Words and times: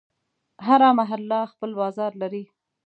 هره 0.65 0.89
محله 0.99 1.39
خپل 1.51 1.69
بازار 1.81 2.11
لري. 2.21 2.43